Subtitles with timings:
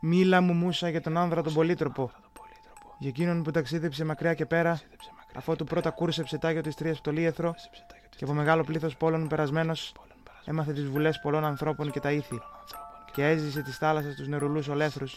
[0.00, 2.10] Μίλα μου μουσα για τον άνδρα τον πολύτροπο.
[2.98, 4.80] Για εκείνον που ταξίδεψε μακριά και πέρα,
[5.34, 7.54] αφού του πρώτα κούρσε ψετάγιο της Τρίας στο Λίεθρο
[8.16, 9.92] και από μεγάλο πλήθος πόλων περασμένος,
[10.44, 12.40] έμαθε τις βουλές πολλών ανθρώπων και τα ήθη.
[13.12, 15.16] Και έζησε τη θάλασσα τους νερουλούς ολέθρους,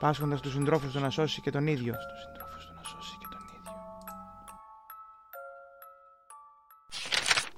[0.00, 1.94] πάσχοντας τους συντρόφους τους να σώσει και τον ίδιο.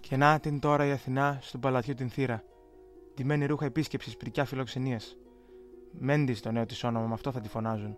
[0.01, 2.43] Και να την τώρα η Αθηνά στον παλατιού την θύρα.
[3.15, 5.17] Ντυμένη ρούχα επίσκεψης πρικιά φιλοξενίας.
[5.99, 7.97] Μέντι το νέο της όνομα, με αυτό θα τη φωνάζουν.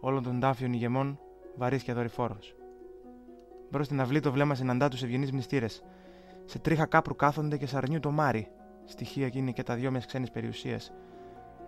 [0.00, 1.18] Όλων των τάφιων ηγεμών,
[1.56, 2.54] βαρύ και δορυφόρος.
[3.70, 5.66] Μπρος στην αυλή το βλέμμα συναντά τους ευγενείς μνηστήρε.
[6.44, 8.48] Σε τρίχα κάπρου κάθονται και σαρνιού το μάρι.
[8.84, 10.92] Στοιχεία εκείνη και τα δυο μιας ξένης περιουσίας.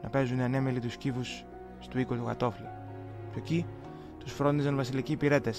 [0.03, 1.45] Να παίζουν ανέμελοι τους κύβους
[1.79, 2.69] στου οίκου του κατόφλι.
[3.31, 3.67] Πιο εκεί
[4.19, 5.53] τους φρόντιζαν βασιλικοί υπηρέτε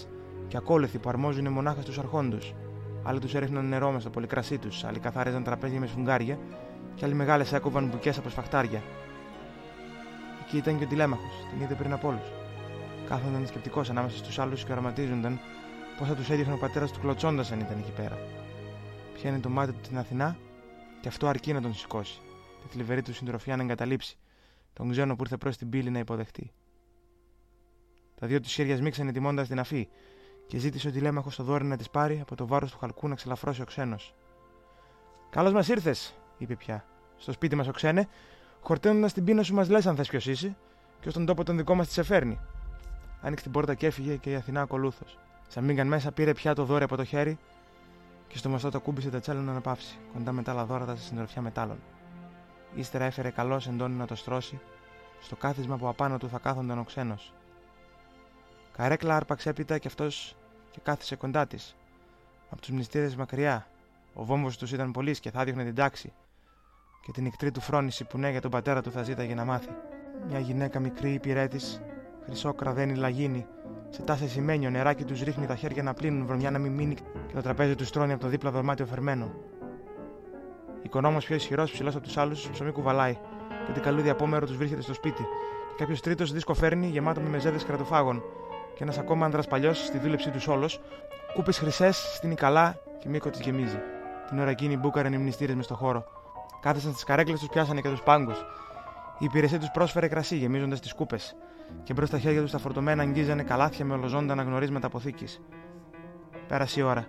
[0.47, 2.53] και ακόλουθοι που αρμόζουν μονάχα στους αρχόντους.
[3.03, 6.37] Άλλοι τους έριχναν νερό μες στο πολυκρασί τους, άλλοι καθάριζαν τραπέζια μες σφουγγάρια
[6.95, 8.81] και άλλοι μεγάλες έκοβαν μπουκές από σφαχτάρια.
[10.53, 12.31] Εκεί ήταν και ο τηλέμαχος, την είδε πριν από όλους.
[13.07, 15.39] Κάθονταν σκεπτικό ανάμεσα στους άλλους και οραματίζονταν
[15.97, 18.17] πώς θα τους έδιωχνε ο πατέρας του κλωτσώντας αν ήταν εκεί πέρα.
[19.13, 20.37] Πιάνει το μάτι του στην Αθηνά
[21.01, 22.21] και αυτό αρκεί να τον σηκώσει.
[22.61, 24.17] Τη θλιβερή του συντροφιά να εγκαταλείψει,
[24.73, 26.51] τον ξένο που ήρθε προ την πύλη να υποδεχτεί.
[28.15, 29.89] Τα δύο τους χέρια σμίξαν ετοιμώντας την αφή
[30.47, 33.15] και ζήτησε ο τηλέμαχος στο δόρυ να τη πάρει από το βάρος του χαλκού να
[33.15, 34.15] ξελαφρώσει ο ξένος.
[35.29, 36.85] Καλώς μας ήρθες, είπε πια.
[37.17, 38.07] Στο σπίτι μας ο ξένε,
[38.61, 40.55] χορταίνοντας την πείνα σου μας λες αν θες ποιος είσαι,
[40.99, 42.39] και ως τον τόπο τον δικό μας τη εφέρνει.
[43.21, 45.17] Άνοιξε την πόρτα και έφυγε και η Αθηνά ακολούθως.
[45.47, 47.37] Σαν μήγκαν μέσα πήρε πια το δόρυ από το χέρι
[48.27, 51.03] και στο μαστό το κούμπισε τα τσέλα να αναπαύσει, κοντά με τα άλλα δώρατα σε
[51.03, 51.79] συντροφιά μετάλλων.
[52.75, 54.59] Ύστερα έφερε καλός εντόνι να το στρώσει,
[55.21, 57.33] στο κάθισμα που απάνω του θα κάθονταν ο ξένος.
[58.77, 60.35] Καρέκλα άρπαξε έπειτα κι αυτός
[60.71, 61.75] και κάθισε κοντά της.
[62.49, 63.67] Από τους μνηστήρε μακριά.
[64.13, 66.13] Ο βόμβος τους ήταν πολύ και θα διώχνε την τάξη.
[67.01, 69.69] Και την νυχτρή του φρόνηση που ναι για τον πατέρα του θα ζήταγε να μάθει.
[70.29, 71.81] Μια γυναίκα μικρή υπηρέτης,
[72.25, 73.45] χρυσό κραδένι λαγίνη,
[73.89, 76.93] σε τάση σημαίνιο νεράκι τους ρίχνει τα χέρια να πλύνουν, βρωμιά να μην μείνει
[77.27, 79.31] και το τραπέζι τους στρώνει από το δίπλα δωμάτιο φερμένο.
[80.81, 83.17] Οικονόμος πιο ισχυρός, ψηλός από τους άλλους, ψωμί κουβαλάει,
[83.65, 85.21] και την καλούδια απόμερο τους βρίσκεται στο σπίτι.
[85.67, 88.23] Και κάποιος τρίτος δίσκο φέρνει γεμάτο με μεζέδες κρατοφάγων,
[88.75, 90.81] και ένας ακόμα άντρας παλιός στη δούλεψή τους όλος,
[91.33, 93.79] κούπες χρυσές στην Ικαλά και μήκο της γεμίζει.
[94.27, 96.05] Την ώρα εκείνη μπούκαραν οι μνηστήρες μες στο χώρο.
[96.61, 98.39] Κάθεσαν στις καρέκλες τους, πιάσανε και τους πάγκους.
[99.19, 101.35] Η υπηρεσία τους πρόσφερε κρασί γεμίζοντας τις κούπες,
[101.83, 105.25] και μπρος στα χέρια τους τα φορτωμένα αγγίζανε καλάθια με ολοζώντα αναγνωρίσματα αποθήκη.
[106.47, 107.07] Πέρασε η ώρα,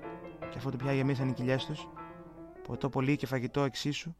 [0.50, 1.88] και αφού του πια γεμίσαν οι κοιλιές τους,
[2.66, 4.14] ποτό πολύ και φαγητό εξίσου,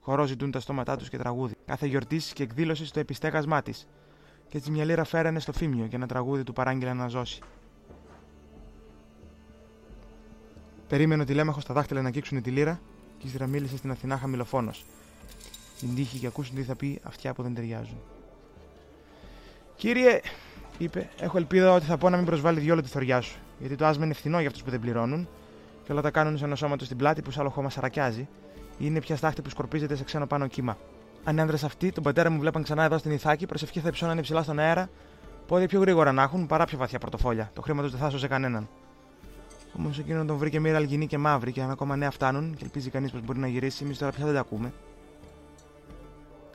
[0.00, 1.54] χορό ζητούν τα στόματά τους και τραγούδι.
[1.64, 3.88] Κάθε γιορτής και εκδήλωση στο επιστέγασμά της,
[4.48, 7.42] και έτσι μια λίρα φέρανε στο φίμιο και ένα τραγούδι του παράγγειλε να ζώσει.
[10.88, 12.80] Περίμενε ο τηλέμαχος στα δάχτυλα να αγγίξουν τη λίρα
[13.18, 14.84] και ύστερα μίλησε στην Αθηνά χαμηλοφόνος.
[15.78, 17.98] Την τύχη και ακούσουν τι θα πει αυτιά που δεν ταιριάζουν.
[19.76, 20.20] Κύριε,
[20.78, 23.38] είπε, έχω ελπίδα ότι θα πω να μην προσβάλλει διόλου τη θωριά σου.
[23.58, 25.28] Γιατί το άσμα είναι φθηνό για αυτούς που δεν πληρώνουν
[25.84, 28.20] και όλα τα κάνουν σε ένα σώμα του στην πλάτη που σ' άλλο χώμα σαρακιάζει
[28.20, 28.26] ή
[28.78, 30.76] είναι πια στάχτη που σκορπίζεται σε ξένο πάνω κύμα.
[31.24, 34.20] Αν οι άντρε αυτοί τον πατέρα μου βλέπαν ξανά εδώ στην Ιθάκη, προσευχή θα υψώνανε
[34.20, 34.90] ψηλά στον αέρα,
[35.46, 37.50] πόδια πιο γρήγορα να έχουν παρά πιο βαθιά πορτοφόλια.
[37.54, 38.68] Το χρήμα τους δεν θα σώσε κανέναν.
[39.76, 42.90] Όμως εκείνον τον βρήκε μοίρα αλγινή και μαύρη και αν ακόμα νέα φτάνουν και ελπίζει
[42.90, 44.72] κανείς πως μπορεί να γυρίσει, εμείς τώρα πια δεν τα ακούμε.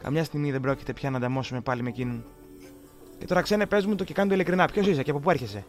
[0.03, 2.23] Καμιά στιγμή δεν πρόκειται πια να ανταμώσουμε πάλι με εκείνον.
[3.19, 4.65] Και τώρα ξένε, πες μου το και κάνει το ειλικρινά.
[4.65, 5.65] Ποιος είσαι και από πού έρχεσαι;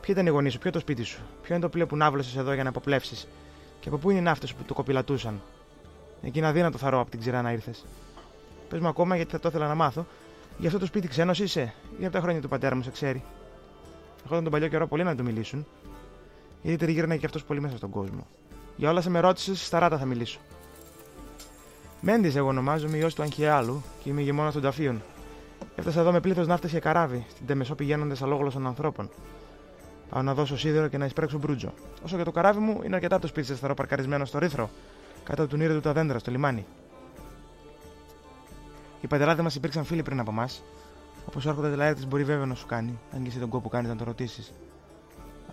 [0.00, 2.36] Ποιο ήταν η γονείς σου, ποιο το σπίτι σου, ποιο είναι το πλοίο που ναύλωσες
[2.36, 3.28] εδώ για να αποπλέψεις;
[3.80, 5.40] Και από πού είναι οι ναύτες που το κοπηλατούσαν;
[6.22, 7.84] Εκείνα δύνατο θαρώ από την ξηρά να ήρθες.
[8.68, 10.06] Πες μου ακόμα γιατί θα το ήθελα να μάθω.
[10.58, 13.22] Γι' αυτό το σπίτι ξένος είσαι, ή από τα χρόνια του πατέρα μου σε ξέρει;
[14.22, 15.66] Ερχόταν τον παλιό καιρό πολύ να του μιλήσουν.
[16.62, 18.26] Γιατί τριγύρναγε και αυτός πολύ μέσα στον κόσμο.
[18.76, 20.38] Για όλα σε με ρώτησε, στα ράτα θα μιλήσω.
[22.00, 25.02] Μέντι, εγώ ονομάζομαι ιό του Αγχιάλου και είμαι ηγεμόνας των ταφείων.
[25.76, 29.10] Έφτασα εδώ με πλήθος ναύτες και καράβι, στην Τεμεσό πηγαίνοντας αλόγολο των ανθρώπων.
[30.10, 31.72] Πάω να δώσω σίδερο και να εισπράξω μπρούτζο.
[32.04, 34.70] Όσο για το καράβι μου, είναι αρκετά το σπίτι σας παρκαρισμένο στο ρήθρο,
[35.24, 36.66] κάτω από τον του τα δέντρα στο λιμάνι.
[39.00, 40.48] Οι πατεράδες μας υπήρξαν φίλοι πριν από εμά.
[41.28, 43.88] Όπως ο Άρχοντας Λαέρτης μπορεί βέβαια να σου κάνει, αν και εσύ τον κόπο κάνεις
[43.88, 44.52] να το ρωτήσεις.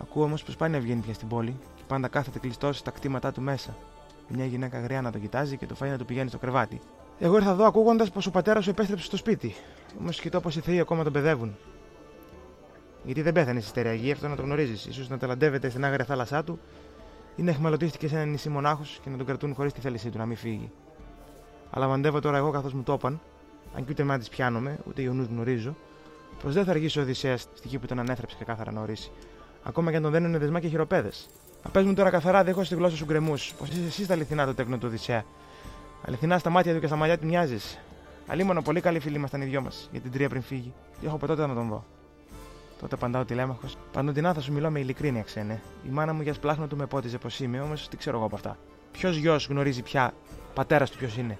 [0.00, 3.32] Ακούω όμως πως πάει να βγαίνει πια στην πόλη και πάντα κάθεται κλειστός στα κτήματά
[3.32, 3.76] του μέσα.
[4.28, 6.80] Μια γυναίκα γριά να το κοιτάζει και το φάει να του πηγαίνει στο κρεβάτι.
[7.18, 9.54] Εγώ ήρθα εδώ ακούγοντας πως ο πατέρας σου επέστρεψε στο σπίτι.
[10.00, 11.56] Όμως κοιτώ πως οι θεοί ακόμα τον παιδεύουν.
[13.04, 14.88] Γιατί δεν πέθανε στη στερεαγή, αυτό να το γνωρίζεις.
[14.94, 16.58] σω να ταλαντεύεται στην άγρια θάλασσά του
[17.36, 20.18] ή να εχμαλωτίστηκε σε ένα νησί μονάχος και να τον κρατούν χωρίς τη θέλησή του
[20.18, 20.70] να μην φύγει.
[21.70, 23.20] Αλλά μαντεύω τώρα εγώ καθώς μου το είπαν,
[23.76, 25.76] αν και ούτε με πιάνομαι, ούτε οι ονού γνωρίζω,
[26.42, 29.10] πως δεν θα αργήσει ο Οδυσσέας στη γη που τον ανέθρεψε και κάθαρα να ορίσει.
[29.64, 31.28] Ακόμα και αν τον δένουν δεσμά και χειροπέδες.
[31.64, 34.46] Να πες μου τώρα καθαρά, δίχω στη γλώσσα σου γκρεμούς, πω είσαι εσύ στα αληθινά
[34.46, 35.24] το τέκνο του Οδυσσέα;
[36.06, 37.78] Αληθινά στα μάτια του και στα μαλλιά του μοιάζεις.
[38.26, 40.72] Αλίμονο, πολύ καλή φίλη ήμασταν οι δυο μας για την τρία πριν φύγει.
[41.00, 41.84] Και έχω ποτέ να τον δω.
[42.80, 43.66] Τότε απαντά ο τηλέμαχο.
[43.92, 45.62] Παντοτινά θα σου μιλώ με ειλικρίνεια, ξένε.
[45.86, 48.34] Η μάνα μου για σπλάχνο του με πότιζε πως είμαι, όμως τι ξέρω εγώ από
[48.34, 48.58] αυτά.
[48.92, 50.12] Ποιος γιος γνωρίζει πια
[50.54, 51.38] πατέρας του ποιος είναι;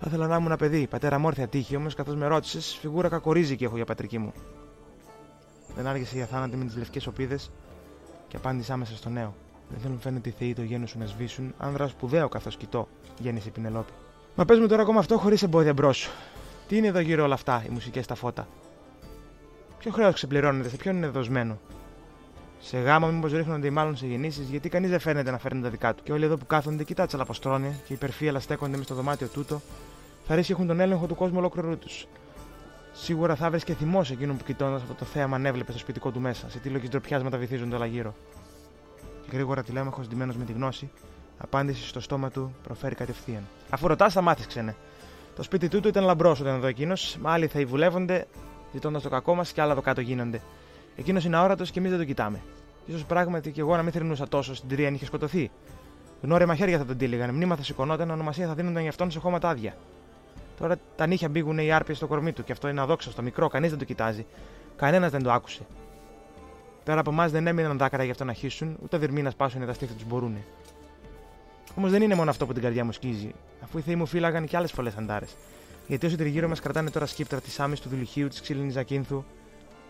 [0.00, 3.56] Θα ήθελα να ήμουν ένα παιδί, πατέρα μόρφια τύχη, όμως καθώς με ρώτησες, φιγούρα κακορίζει
[3.56, 4.32] και έχω για πατρική μου.
[5.76, 7.38] Δεν άργησε η αθάνατη με τις λευκέ οπίδε
[8.28, 9.34] και απάντησε άμεσα στο νέο.
[9.68, 12.88] Δεν θέλουν φαίνεται οι θεοί το γένος σου να σβήσουν, άνδρα σπουδαίο καθώς κοιτώ,
[13.18, 13.92] γέννησε η Πινελόπη.
[14.34, 16.10] Μα πες μου τώρα ακόμα αυτό χωρίς εμπόδια μπρος σου.
[16.68, 18.48] Τι είναι εδώ γύρω όλα αυτά, οι μουσικές στα φώτα;
[19.78, 21.58] Ποιο χρέος ξεπληρώνεται, σε ποιον είναι δοσμένο;
[22.60, 25.94] Σε γάμα, μήπως ρίχνονται μάλλον σε γεννήσεις, γιατί κανείς δεν φαίνεται να φέρνει τα δικά
[25.94, 26.02] του.
[26.02, 29.60] Και όλοι εδώ που κάθονται, κοιτά τσαλαποστρώνε και υπερφύαλα στέκονται μες στο δωμάτιο τούτο,
[30.26, 32.06] θα ρίξει έχουν τον έλεγχο του κόσμου ολόκληρου τους.
[32.92, 36.10] Σίγουρα θα βρεις και θυμός εκείνον που κοιτώντας αυτό το θέαμα αν έβλεπες στο σπιτικό
[36.10, 38.14] του μέσα, σε τι λογική ντροπιάσματα βυθίζονται όλα γύρω.
[39.22, 40.90] Και γρήγορα τηλέμαχο, ντυμένο με τη γνώση,
[41.38, 43.42] απάντηση στο στόμα του προφέρει κατευθείαν.
[43.70, 44.76] Αφού ρωτάς, θα μάθεις ξένε.
[45.36, 48.26] Το σπίτι τούτου ήταν λαμπρός όταν εδώ εκείνος, μα άλλοι θα βουλεύονται,
[48.72, 50.40] ζητώντας το κακό μας και άλλα εδώ κάτω γίνονται.
[50.96, 52.40] Εκείνος είναι αόρατος και εμείς δεν το κοιτάμε.
[52.98, 55.50] σω πράγματι και εγώ να μην θρυνούσα τόσο στην τρία αν είχε σκοτωθεί.
[56.22, 59.48] Γνώρε χέρια θα τον τύλιγαν, μνήμα θα σηκωνόταν, ονομασία θα δίνονταν για αυτόν σε χώματα
[59.48, 59.76] άδεια.
[60.62, 63.70] Τώρα τα νύχια μπήγουν οι άρπιες στο κορμί του και αυτό είναι αδόξαστο, μικρό, κανείς
[63.70, 64.26] δεν το κοιτάζει.
[64.76, 65.62] Κανένας δεν το άκουσε.
[66.84, 69.72] Πέρα από εμάς δεν έμειναν δάκρυα για αυτό να χύσουν, ούτε δερμοί να σπάσουν τα
[69.72, 70.36] στήθη τους μπορούν.
[71.74, 74.46] Όμως δεν είναι μόνο αυτό που την καρδιά μου σκίζει, αφού οι θεοί μου φύλαγαν
[74.46, 75.36] και άλλες πολλές αντάρες.
[75.86, 79.24] Γιατί όσοι τριγύρω μας κρατάνε τώρα σκύπτρα της άμυ του Δουλουχίου, της ξύλινης Ζακίνθου,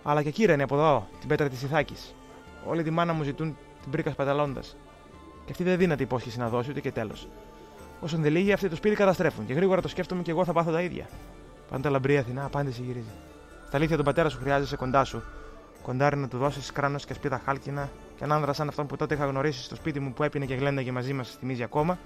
[0.02, 2.14] αλλά και κύρανε από εδώ, την πέτρα της Ιθάκης.
[2.66, 4.60] Όλη τη μάνα μου ζητούν την πρίκα παταλώντα.
[5.44, 7.28] Και αυτή δεν δύναται υπόσχεση να δώσει ούτε και τέλος.
[8.04, 9.46] Όσον δεν λύγει, αυτοί το σπίτι καταστρέφουν.
[9.46, 11.06] Και γρήγορα το σκέφτομαι και εγώ θα πάθω τα ίδια.
[11.70, 13.12] Πάντα λαμπρή Αθηνά, απάντηση γυρίζει.
[13.66, 15.22] Στα αλήθεια τον πατέρα σου χρειάζεσαι κοντά σου.
[15.82, 19.14] Κοντάρι να του δώσεις κράνος και σπίτα χάλκινα, και έναν άντρα σαν αυτόν που τότε
[19.14, 21.98] είχα γνωρίσει στο σπίτι μου που έπινε και γλένταγε μαζί μας θυμίζει ακόμα.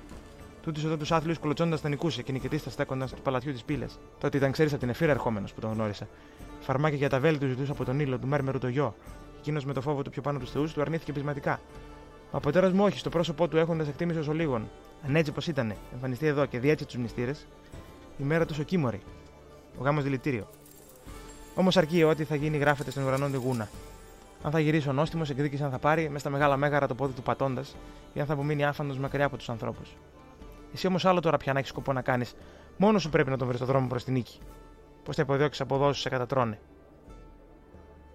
[0.62, 3.86] Τούτου εδώ τους άθλιους κολοτσώντα τα νικούσε και νικητής στέκοντας του παλατιού της πύλε.
[4.20, 6.08] Τότε ήταν ξέρεις από την εφήρα ερχόμενος που τον γνώρισα.
[6.60, 8.94] Φαρμάκια για τα βέλη του ζητούσα από τον ήλιο του Μέρμερου το γιο.
[9.38, 11.60] Εκείνος με το φόβο του πιο πάνω τους θεούς του αρνήθηκε πεισματικά.
[12.30, 14.68] Ο πατέρας μου όχι, στο πρόσωπό του έχοντας εκτίμηση ω λίγον.
[15.02, 17.46] Αν έτσι πω ήταν, εμφανιστεί εδώ και διέτσε τους μυστήρες,
[18.18, 19.00] η μέρα τους ο Κίμωρη.
[19.78, 20.46] Ο γάμος δηλητήριο.
[21.54, 23.68] Όμως αρκεί ότι θα γίνει γράφεται στον ουρανό τη γούνα.
[24.42, 27.12] Αν θα γυρίσει ο νόστιμος, εκδίκηση αν θα πάρει μες στα μεγάλα μέγαρα το πόδι
[27.12, 27.76] του πατώντας
[28.12, 29.96] ή αν θα απομείνει άφαντος μακριά από τους ανθρώπους.
[30.74, 32.34] Εσύ όμως άλλο τώρα πια να έχεις σκοπό να κάνεις,
[32.76, 34.38] μόνος σου πρέπει να τον βρεις στο δρόμο προς την νίκη.
[35.04, 36.58] Πώς θα υποδιώξει αποδόσεις σε κατατρώνε.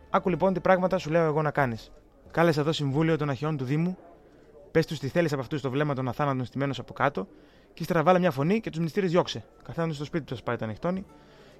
[0.09, 1.91] Άκου λοιπόν τι πράγματα σου λέω εγώ να κάνεις.
[2.31, 3.97] Κάλεσε εδώ συμβούλιο των Αχαιών του Δήμου,
[4.71, 7.27] πες τους τι θέλεις από αυτούς το βλέμμα των αθάνατων στημένους από κάτω,
[7.73, 9.43] και ύστερα βάλε μια φωνή και τους μνηστήρε διώξε.
[9.63, 11.05] Καθένα στο σπίτι τους ας πάει τα νυχτώνει,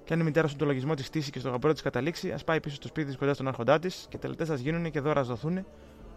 [0.04, 2.44] και αν η μητέρα σου το λογισμό της στήσει και στο γαμπρό της καταλήξει, ας
[2.44, 5.22] πάει πίσω στο σπίτι της κοντά στον άρχοντά της και τελετέ α γίνουν και δώρα
[5.22, 5.66] δοθούν,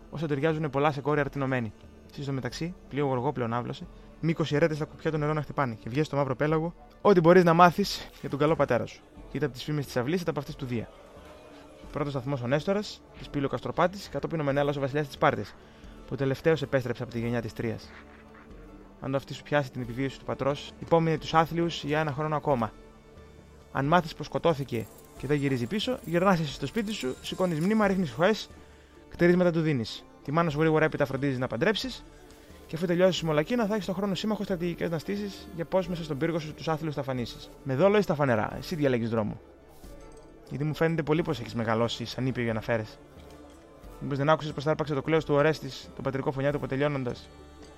[0.09, 1.73] όσο ταιριάζουν πολλά σε κόρη αρτηνωμένοι.
[2.11, 3.87] Εσύ στο μεταξύ, πλοίο γοργό πλέον άβλωσε,
[4.19, 7.43] μήκο ιερέτε στα κουπιά του νερό να χτυπάνε και βγαίνει στο μαύρο πέλαγο, ό,τι μπορείς
[7.43, 9.01] να μάθεις για τον καλό πατέρα σου.
[9.31, 10.89] Είτε από τις φήμες της αυλής είτε από αυτέ του Δία.
[11.91, 15.45] Πρώτος σταθμός ο Νέστορας, της πύλο Καστροπάτης, κατόπιν ο Μενέλας ο βασιλιάς της Πάρτη,
[16.07, 17.91] που τελευταίο επέστρεψε από τη γενιά της Τρίας.
[18.99, 22.35] Αν το αυτής σου πιάσει την επιβίωση του πατρός, υπόμεινε τους άθλιους για ένα χρόνο
[22.35, 22.71] ακόμα,
[23.71, 24.87] αν μάθεις πως σκοτώθηκε
[25.17, 28.31] και δεν γυρίζει πίσω, γυρνάς εσύ στο σπίτι σου, σηκώνεις μνήμα, ρίχνεις χωέ,
[29.09, 30.05] κτηρίσματα του δίνεις.
[30.23, 32.03] Τη μάνα σου γρήγορα έπειτα φροντίζεις να παντρέψεις
[32.67, 35.87] και αφού τελειώσεις η μολακίνα θα έχεις τον χρόνο σύμμαχο στρατηγικές να στήσεις για πώς
[35.87, 37.37] μέσα στον πύργο σου τους άθλου θα φανίσει.
[37.63, 39.39] Με δόλο ή στα φανερά, εσύ διαλέγεις δρόμο.
[40.49, 42.85] Γιατί μου φαίνεται πολύ πως έχεις μεγαλώσει σαν ήπιο για να φέρει.
[43.99, 47.29] Μήπως δεν άκουσες πως θα άρπαξε το κλέος του Ορέστη, το πατρικό φωνιά του αποτελειώνοντας.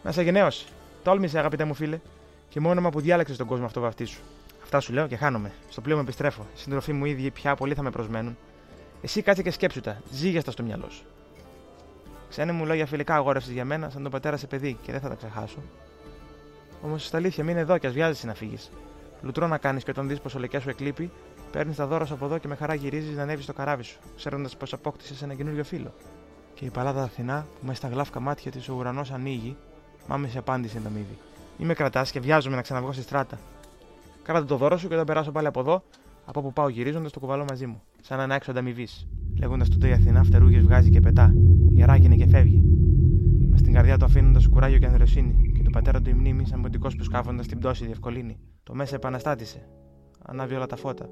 [0.03, 0.65] Να σε γενναίωση.
[1.03, 1.99] Τόλμησε, αγαπητέ μου φίλε,
[2.49, 4.19] και μόνιμα που διάλεξες τον κόσμο αυτό βαφτί σου.
[4.63, 5.51] Αυτά σου λέω και χάνομαι.
[5.69, 6.45] Στο πλοίο με επιστρέφω.
[6.55, 8.37] Οι συντροφοί μου ήδη πια πολύ θα με προσμένουν.
[9.01, 10.01] Εσύ κάτσε και σκέψου τα.
[10.11, 11.03] Ζήγιαστα στο μυαλό σου.
[12.29, 15.09] Ξένε μου λόγια φιλικά αγόρευσες για μένα σαν τον πατέρα σε παιδί και δεν θα
[15.09, 15.57] τα ξεχάσω.
[16.81, 18.71] Όμως στα αλήθεια μείνε εδώ και ας βιάζεσαι να φύγεις.
[19.21, 21.11] Λουτρό να κάνεις και όταν δεις πως ο λεκιά σου εκλείπει,
[21.51, 23.99] παίρνεις τα δώρα σου από εδώ και με χαρά γυρίζεις να ανέβεις στο καράβι σου,
[24.15, 25.93] ξέροντα πως απόκτησες ένα καινούριο φίλο.
[26.53, 29.55] Και η παλάδα Αθηνά που με στα γλάφκα μάτια της ο ουρανός ανοίγει,
[30.07, 31.17] μάμε σε απάντηση να μύδι.
[31.57, 33.39] Είμαι κρατάς και βιάζομαι να ξαναβγώ στη στράτα.
[34.23, 35.83] Κράτα το δώρο σου και όταν περάσω πάλι από εδώ,
[36.25, 39.07] από όπου πάω γυρίζοντας το κουβαλό μαζί μου, σαν ένα έξω ανταμοιβής.
[39.39, 41.33] Λέγοντας τούτο η Αθηνά φτερούγες βγάζει και πετά.
[41.73, 42.63] Ιεράγινε και φεύγει.
[43.49, 46.61] Μες στην καρδιά του αφήνοντας κουράγιο και ανδροσύνη, και του πατέρα του η μνήμη, σαν
[46.61, 48.37] ποντικό που σκάφοντα την πτώση διευκολύνει.
[48.67, 49.69] Το μέσα επαναστάτησε.
[50.25, 51.09] Ανάβει όλα τα φώτα.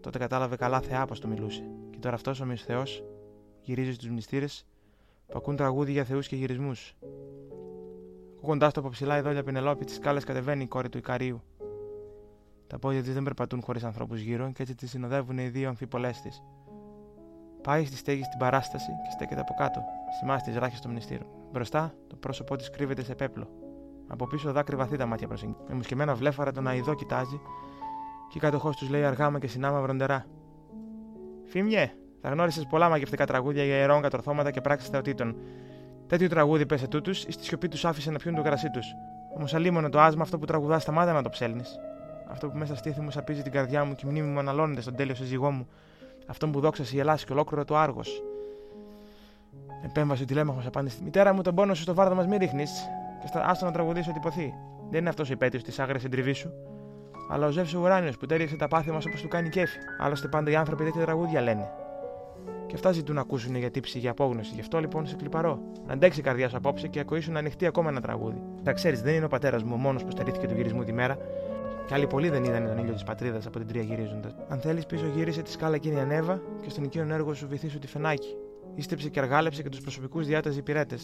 [0.00, 1.62] Τότε κατάλαβε καλά θεά πως το μιλούσε.
[1.90, 2.82] Και τώρα αυτός ο μισθεό
[3.60, 4.46] γυρίζει στους μνηστήρε
[5.26, 6.96] που ακούν τραγούδι για θεούς και γυρισμούς.
[8.36, 11.42] Ακούγοντάς το από ψηλά η δόλια Πινελόπη τη κάλε κατεβαίνει η κόρη του Ικαρίου.
[12.66, 16.10] Τα πόδια της δεν περπατούν χωρίς ανθρώπους γύρω και έτσι τη συνοδεύουν οι δύο αμφίπολέ
[16.22, 16.42] της.
[17.62, 19.80] Πάει στη στέγη στην παράσταση και στέκεται από κάτω,
[20.18, 21.26] σημά τη ράχη στο μνηστήριο.
[21.52, 23.57] Μπροστά, το πρόσωπό της κρύβεται σε πέπλο.
[24.08, 25.58] Από πίσω δάκρυ βαθύ τα μάτια προσεγγίζει.
[25.68, 27.40] Με μουσκεμένα βλέφαρα τον αειδό κοιτάζει
[28.28, 30.26] Και η κατοχό τους λέει αργάμα και συνάμα βροντερά.
[31.44, 35.36] Φίμιε, θα γνώρισες πολλά μαγευτικά τραγούδια για ιερών κατορθώματα και πράξεις θεοτήτων.
[36.06, 38.86] Τέτοιο τραγούδι πέσε τούτους, ή στη σιωπή τους άφησε να πιούν το κρασί τους.
[39.36, 41.78] Όμως αλίμονο το άσμα αυτό που τραγουδάς σταμάτα να το ψέλνεις.
[42.30, 44.94] Αυτό που μέσα στήθη μου σαπίζει την καρδιά μου και η μνήμη μου αναλώνεται στον
[44.96, 45.68] τέλειο σύζυγό μου.
[46.26, 48.22] Αυτό που δόξασε η Ελλάδα και ολόκληρο το άργος.
[49.84, 52.88] Επέμβασε ο τηλέμαχος απάντησε στη μητέρα μου, τον πόνο σου στο βάρδο μας μη ρίχνεις.
[53.20, 54.54] Και στα άστο να τραγουδήσω ότι ποθεί.
[54.90, 56.52] Δεν είναι αυτός ο υπέτειος της άγριας συντριβής σου.
[57.30, 59.78] Αλλά ο Ζεύσος Ουράνιος που τέριαξε τα πάθη μας όπως του κάνει κέφι.
[59.98, 61.70] Άλλωστε πάντα οι άνθρωποι τέτοια τραγούδια λένε.
[62.66, 64.50] Και αυτά ζητούν να ακούσουν για τύψη για απόγνωση.
[64.54, 65.60] Γι' αυτό λοιπόν σε κλιπαρώ.
[65.86, 68.42] Να αντέξει η καρδιάς σου απόψε και ακοήσουν να ανοιχτεί ακόμα ένα τραγούδι.
[68.62, 71.16] Τα ξέρεις, δεν είναι ο πατέρας μου ο μόνος που στερήθηκε του γυρισμού τη μέρα.
[71.86, 74.34] Και άλλοι πολλοί δεν είδαν τον ήλιο της πατρίδας από την τρία γυρίζοντας.
[74.48, 77.86] Αν θέλεις πίσω γύρισε τη σκάλα εκείνη ανέβα και στον οικείο έργο σου βυθίσου τη
[77.86, 78.36] φενάκι.
[78.74, 80.98] Ήστεψε και αργάλεψε και τους προσωπικούς διάταζε υπηρέτε.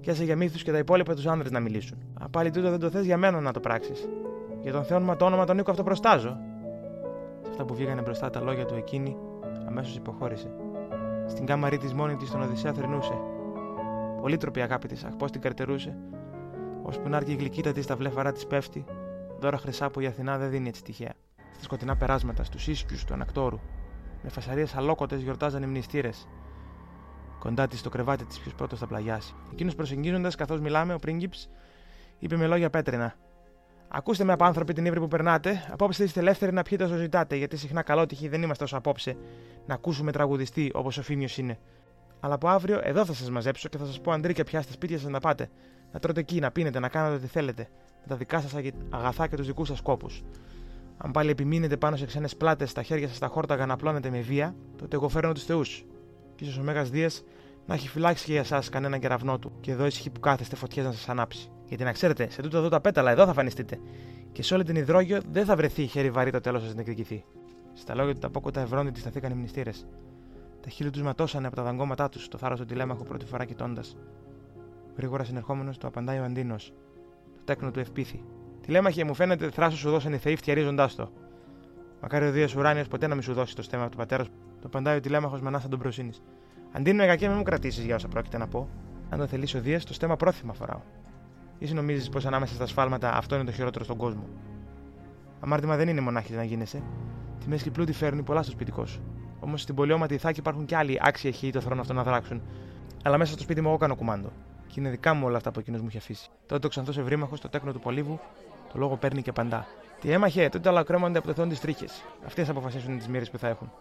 [0.00, 1.98] Και έσε για μύθου και τα υπόλοιπα τους άνδρες να μιλήσουν.
[2.20, 4.08] Απάλι τούτο δεν το θες για μένα να το πράξεις.
[4.62, 6.36] Για τον Θεό το όνομα τον Νίκο αυτό προστάζω.
[7.42, 9.16] Σε αυτά που βγήκανε μπροστά τα λόγια του εκείνη,
[9.66, 10.50] αμέσως υποχώρησε.
[11.26, 13.14] Στην κάμαρή της μόνη της τον Οδυσσέα θρυνούσε.
[14.20, 15.96] Πολύτροπη αγάπη της, αχ πώς την καρτερούσε.
[16.82, 18.84] Ώσπου να έρθει η γλυκύτα της στα βλέφαρά της πέφτει,
[19.38, 21.12] δώρα χρυσά που η Αθηνά δεν δίνει έτσι τυχαία.
[21.52, 23.58] Στα σκοτεινά περάσματα, στους ίσκιους του ανακτόρου,
[24.22, 26.28] με φασαρίες αλόκοτες γιορτάζαν οι μνηστήρες.
[27.38, 29.34] Κοντά της στο κρεβάτι της, ποιος πρώτος θα πλαγιάσει.
[29.52, 31.48] Εκείνος προσεγγίζοντας, καθώς μιλάμε, ο πρίγκιψ
[32.18, 33.14] είπε με λόγια πέτρινα:
[33.88, 35.68] Ακούστε με από άνθρωποι την ύβρη που περνάτε.
[35.70, 39.16] Απόψε είστε ελεύθεροι να πιείτε όσο ζητάτε, γιατί συχνά καλότυχοι δεν είμαστε όσο απόψε
[39.66, 41.58] να ακούσουμε τραγουδιστή όπως ο Φίμιος είναι.
[42.20, 44.98] Αλλά από αύριο εδώ θα σας μαζέψω και θα σας πω αντρίκια πια στα σπίτια
[44.98, 45.50] σας να πάτε.
[45.92, 47.68] Να τρώτε εκεί, να πίνετε, να κάνετε ό,τι θέλετε.
[48.00, 48.54] Με τα δικά σας
[48.90, 50.06] αγαθά και τους δικούς σας κόπου.
[50.96, 54.20] Αν πάλι επιμείνετε πάνω σε ξένες πλάτες, στα χέρια σας τα χόρταγα να απλώνετε με
[54.20, 55.84] βία, τότε εγώ φέρνω τους Θεούς.
[56.38, 57.22] Και ίσως ο Μέγας Δίας
[57.66, 60.84] να έχει φυλάξει και για εσάς κανέναν κεραυνό του, και εδώ ησυχεί που κάθεστε φωτιές
[60.84, 61.50] να σας ανάψει.
[61.66, 63.80] Γιατί να ξέρετε, σε τούτο εδώ τα πέταλα, εδώ θα φανιστείτε.
[64.32, 67.24] Και σε όλη την υδρόγειο δεν θα βρεθεί χέρι βαρύ το τέλος σας να εκδικηθεί.
[67.74, 69.86] Στα λόγια του τα πόκοτα τη σταθήκαν οι μνηστήρες.
[70.60, 73.96] Τα χείλη τους ματώσανε από τα δαγκώματά τους, το θάρρος του τηλέμαχο πρώτη φορά κοιτώντας.
[74.96, 76.72] Γρήγορα συνερχόμενος του απαντάει ο Αντίνος.
[77.36, 78.24] Το τέκνο του ευπήθη.
[78.60, 81.10] Τηλέμαχε μου φαίνεται θράσος σου δώσαν οι θεοί φτιαρίζοντάς το.
[82.00, 84.28] Μακάρι ο Δίας Ουράνιος ποτέ να μην σου δώσει το στέμα του πατέρας
[84.60, 86.10] Το απαντάει ο τηλέμαχος με ανάσα τον προσύνη.
[86.72, 88.68] Αντίνο, εγακέ, μην μου κρατήσεις για όσα πρόκειται να πω.
[89.08, 90.80] Αν το θελήσει ο Δία, το στέμα πρόθυμα φοράω.
[91.58, 94.28] Ή νομίζει πως ανάμεσα στα σφάλματα αυτό είναι το χειρότερο στον κόσμο.
[95.40, 96.82] Αμάρτημα δεν είναι μονάχης να γίνεσαι.
[97.40, 99.02] Τη μέση πλούτη φέρνει πολλά στο σπιτικό σου.
[99.40, 102.42] Όμως στην πολιώματη Ιθάκη υπάρχουν και άλλοι άξιοι έχει το θρόνο αυτό να δράξουν.
[103.02, 104.32] Αλλά μέσα στο σπίτι μου εγώ κάνω κουμάντο.
[104.66, 106.30] Και είναι δικά μου όλα αυτά που εκείνος μου έχει αφήσει.
[106.46, 108.20] Τότε το ξανθός ευρύμαχο, το τέκνο του πολύβου,
[108.72, 109.66] το λόγο παίρνει και παντά.
[110.00, 112.04] Τι έμαχε, τότε όλα κρέμονται από το θεό τη τρίχες.
[112.26, 113.72] Αυτές αποφασίσουν τις μοίρες που θα έχουν.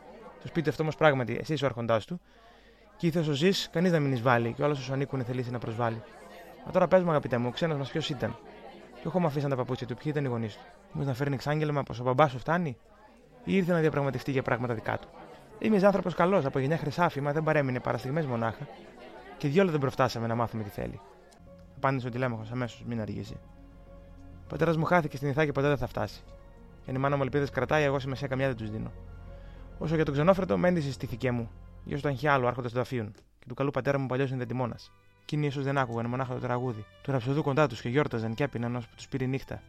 [0.47, 2.21] Το σπίτι αυτό όμως πράγματι, εσύ ο αρχοντάς του,
[2.97, 6.01] και ήθο ο ζει, κανείς δεν μην εισβάλλει, και όλος σου ανήκουν θελήσει να προσβάλλει.
[6.65, 8.37] Μα τώρα πες μου, αγαπητέ μου, ο ξένος μας ποιος ήταν;
[8.93, 10.61] Και εγώ μου αφήσαν τα παπούτσια του, ποιοι ήταν οι γονείς του;
[10.91, 12.77] Μου να φέρνει εξάγγελμα πως ο μπαμπάς σου φτάνει,
[13.43, 15.07] ή ήρθε να διαπραγματευτεί για πράγματα δικά του;
[15.59, 18.67] Είμαι άνθρωπος καλός, από γενιά χρυσάφη, μα δεν παρέμεινε παραστιγμέ μονάχα.
[19.37, 20.99] Και διόλου δεν προφτάσαμε να μάθουμε τι θέλει.
[21.75, 23.37] Απάντησε ο τηλέμαχος αμέσως, μην αργήσει.
[24.43, 26.23] Ο πατέρας μου χάθηκε στην Ιθάκη, ποτέ δεν θα φτάσει.
[26.83, 28.91] Και αν η μάνα μου ελπίδες κρατάει, εγώ σε μεσαία καμιά δεν τους δίνω.
[29.77, 31.50] Όσο για τον ξενόφερτο, μένει στη θήκη μου.
[31.84, 33.12] Γιο του Αγχιάλου, άρχοντας των Ταφείων.
[33.39, 34.46] Και του καλού πατέρα μου παλιός είναι
[35.22, 36.86] Εκείνοι ίσω δεν άκουγαν μονάχα το τραγούδι.
[37.01, 39.62] Του ραψοδού κοντά τους και γιόρταζαν και έπιναν ώσπου τους πήρε νύχτα.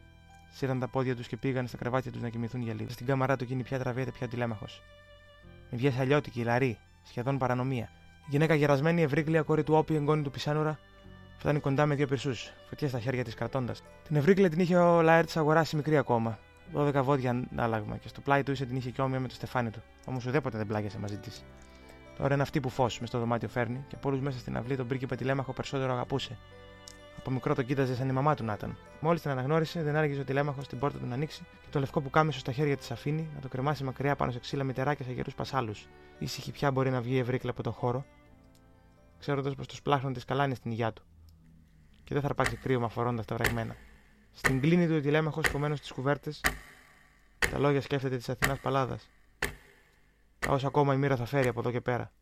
[0.50, 2.90] Σύραν τα πόδια τους και πήγαν στα κρεβάτια τους να κοιμηθούν για λίγο.
[2.90, 4.66] Στην κάμαρά του εκείνη πια τραβιέται πια τηλέμαχο.
[5.70, 7.88] Με βιέ αλλιώτικη, λαρή, σχεδόν παρανομία.
[8.24, 10.78] Η γυναίκα γερασμένη, ευρύγκλια κόρη του όπιου εγγόνη του Πισάνουρα,
[11.38, 13.82] φτάνει κοντά με δύο πυρσούς, φωτιές στα χέρια της κρατώντας.
[14.06, 16.38] Την ευρύγκλια την είχε ο Λαέρ τη αγοράσει μικρή ακόμα.
[16.74, 19.70] 12 βόδια ανάλαγμα και στο πλάι του ίσε την είχε και όμοια με το στεφάνι
[19.70, 19.82] του.
[20.06, 21.44] Όμως ουδέποτε δεν πλάγιασε μαζί της.
[22.18, 24.76] Τώρα είναι αυτή που φως μες στο δωμάτιο φέρνει και από όλου μέσα στην αυλή
[24.76, 26.38] τον πρίγκιπα τηλέμαχο περισσότερο αγαπούσε.
[27.18, 28.76] Από μικρό το κοίταζε σαν η μαμά του να ήταν.
[29.00, 32.00] Μόλις την αναγνώρισε, δεν άργησε ο τηλέμαχο στην πόρτα του να ανοίξει και το λευκό
[32.00, 35.12] που κάμισο στα χέρια της αφήνει να το κρεμάσει μακριά πάνω σε ξύλα μητεράκια σε
[35.12, 35.86] γερούς πασάλους.
[36.18, 38.04] Ήσυχη πια μπορεί να βγει η ευρύκλα από τον χώρο,
[39.18, 41.02] ξέροντας πως το σπλάχνον της καλά είναι στην υγειά του.
[42.04, 43.74] Και δεν θα αρπάξει κρύωμα φορώντας τα βραγμένα.
[44.38, 46.40] Στην κλίνη του ο τηλέμαχο κομμένο στις κουβέρτες,
[47.38, 49.08] τα λόγια σκέφτεται της Αθηνάς Παλάδας.
[50.38, 52.12] Τα όσα ακόμα η μοίρα θα φέρει από εδώ και πέρα.